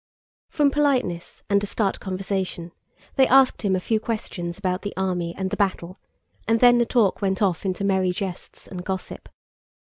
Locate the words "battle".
5.55-5.99